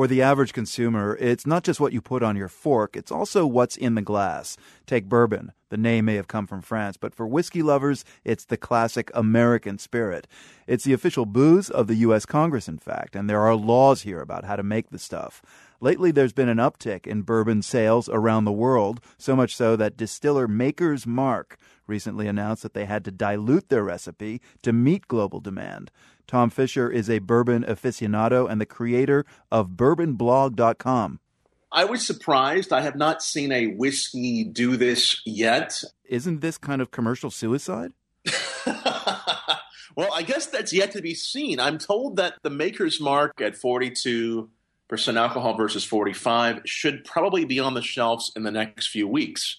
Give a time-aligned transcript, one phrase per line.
[0.00, 3.44] For the average consumer, it's not just what you put on your fork, it's also
[3.44, 4.56] what's in the glass.
[4.86, 5.52] Take bourbon.
[5.70, 9.78] The name may have come from France, but for whiskey lovers, it's the classic American
[9.78, 10.26] spirit.
[10.66, 12.26] It's the official booze of the U.S.
[12.26, 15.42] Congress, in fact, and there are laws here about how to make the stuff.
[15.80, 19.96] Lately, there's been an uptick in bourbon sales around the world, so much so that
[19.96, 21.56] distiller Maker's Mark
[21.86, 25.90] recently announced that they had to dilute their recipe to meet global demand.
[26.26, 31.20] Tom Fisher is a bourbon aficionado and the creator of bourbonblog.com.
[31.72, 32.72] I was surprised.
[32.72, 35.82] I have not seen a whiskey do this yet.
[36.04, 37.92] Isn't this kind of commercial suicide?
[38.66, 41.60] well, I guess that's yet to be seen.
[41.60, 44.48] I'm told that the maker's mark at 42%
[44.90, 49.58] alcohol versus 45 should probably be on the shelves in the next few weeks.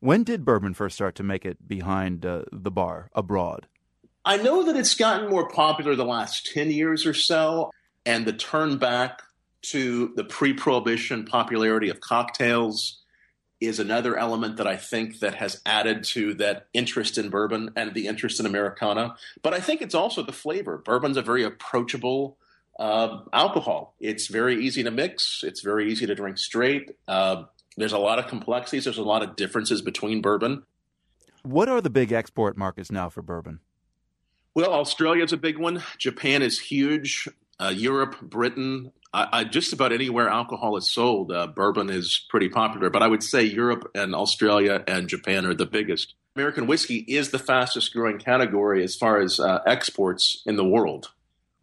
[0.00, 3.66] When did bourbon first start to make it behind uh, the bar abroad?
[4.24, 7.70] I know that it's gotten more popular the last 10 years or so,
[8.04, 9.22] and the turn back
[9.62, 13.00] to the pre prohibition popularity of cocktails
[13.60, 17.92] is another element that I think that has added to that interest in bourbon and
[17.92, 19.16] the interest in Americana.
[19.42, 20.78] But I think it's also the flavor.
[20.78, 22.38] Bourbon's a very approachable
[22.78, 23.94] uh, alcohol.
[24.00, 25.44] It's very easy to mix.
[25.44, 26.96] It's very easy to drink straight.
[27.06, 27.44] Uh,
[27.76, 28.84] there's a lot of complexities.
[28.84, 30.62] There's a lot of differences between bourbon.
[31.42, 33.60] What are the big export markets now for bourbon?
[34.54, 35.82] Well, Australia is a big one.
[35.98, 37.28] Japan is huge.
[37.60, 42.48] Uh, Europe, Britain, I, I, just about anywhere alcohol is sold, uh, bourbon is pretty
[42.48, 42.88] popular.
[42.88, 46.14] But I would say Europe and Australia and Japan are the biggest.
[46.36, 51.10] American whiskey is the fastest growing category as far as uh, exports in the world.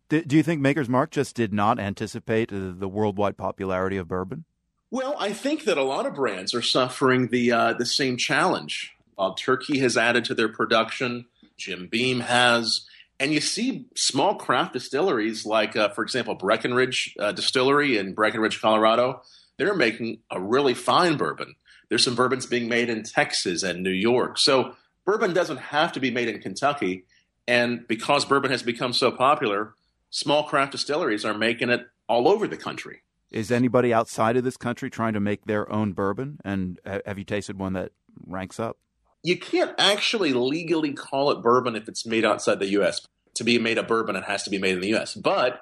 [0.09, 4.45] Do, do, you think Maker's Mark just did not anticipate the worldwide popularity of bourbon?
[4.92, 8.95] Well, I think that a lot of brands are suffering the uh, the same challenge.
[9.18, 11.25] Wild Turkey has added to their production.
[11.58, 12.86] Jim Beam has.
[13.20, 18.62] And you see small craft distilleries like, uh, for example, Breckenridge uh, Distillery in Breckenridge,
[18.62, 19.22] Colorado.
[19.58, 21.56] They're making a really fine bourbon.
[21.90, 24.38] There's some bourbons being made in Texas and New York.
[24.38, 27.06] So bourbon doesn't have to be made in Kentucky.
[27.47, 29.74] And because bourbon has become so popular,
[30.12, 33.02] small craft distilleries are making it all over the country.
[33.31, 36.40] Is anybody outside of this country trying to make their own bourbon?
[36.46, 37.91] And have you tasted one that
[38.25, 38.78] ranks up?
[39.24, 43.02] you can't actually legally call it bourbon if it's made outside the U.S.
[43.38, 45.14] To be made a bourbon, it has to be made in the U.S.
[45.16, 45.62] But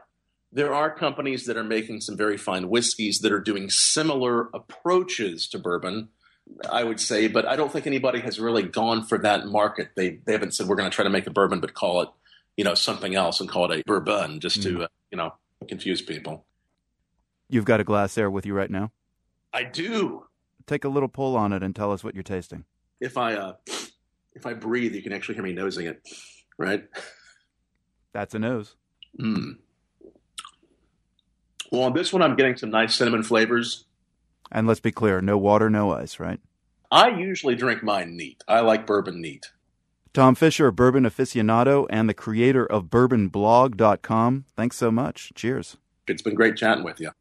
[0.52, 5.48] there are companies that are making some very fine whiskeys that are doing similar approaches
[5.50, 6.10] to bourbon.
[6.70, 9.90] I would say, but I don't think anybody has really gone for that market.
[9.96, 12.10] They they haven't said we're going to try to make a bourbon, but call it
[12.56, 14.64] you know something else and call it a bourbon just mm.
[14.64, 15.34] to uh, you know
[15.68, 16.46] confuse people.
[17.50, 18.92] You've got a glass there with you right now.
[19.54, 20.28] I do.
[20.68, 22.66] Take a little pull on it and tell us what you're tasting
[23.00, 23.54] if I uh,
[24.34, 26.02] if I breathe, you can actually hear me nosing it,
[26.58, 26.84] right?
[28.16, 28.78] That's a nose.
[29.20, 29.58] Mm.
[31.70, 33.84] Well, on this one, I'm getting some nice cinnamon flavors.
[34.50, 36.40] And let's be clear, no water, no ice, right?
[36.90, 38.42] I usually drink mine neat.
[38.48, 39.52] I like bourbon neat.
[40.14, 44.46] Tom Fisher, bourbon aficionado and the creator of bourbonblog.com.
[44.56, 45.34] Thanks so much.
[45.36, 45.76] Cheers.
[46.08, 47.12] It's been great chatting with you.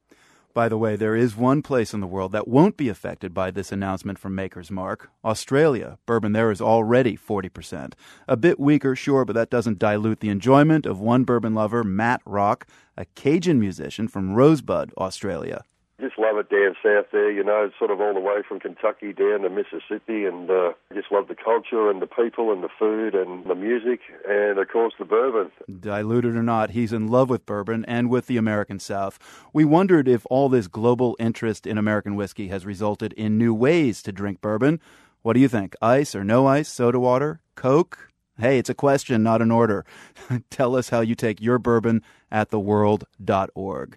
[0.54, 3.50] By the way, there is one place in the world that won't be affected by
[3.50, 5.98] this announcement from Maker's Mark Australia.
[6.06, 7.94] Bourbon there is already 40%.
[8.28, 12.22] A bit weaker, sure, but that doesn't dilute the enjoyment of one bourbon lover, Matt
[12.24, 15.64] Rock, a Cajun musician from Rosebud, Australia
[16.00, 19.12] just love it down south there, you know, sort of all the way from Kentucky
[19.12, 23.14] down to Mississippi, and uh, just love the culture and the people and the food
[23.14, 25.52] and the music, and of course the bourbon.
[25.80, 29.18] Diluted or not, he's in love with bourbon and with the American South.
[29.52, 34.02] We wondered if all this global interest in American whiskey has resulted in new ways
[34.02, 34.80] to drink bourbon.
[35.22, 35.74] What do you think?
[35.80, 36.68] Ice or no ice?
[36.68, 37.40] Soda water?
[37.54, 38.10] Coke?
[38.36, 39.84] Hey, it's a question, not an order.
[40.50, 43.92] Tell us how you take your bourbon at theworld.org.